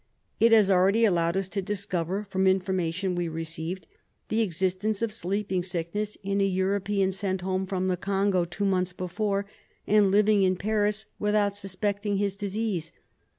[0.39, 3.85] It has already allowed us to discover, from information we received,
[4.29, 8.93] the existence of sleeping sickness in a European sent home from the Congo two months
[8.93, 9.45] before,
[9.85, 12.91] and living in Paris without suspecting his disease.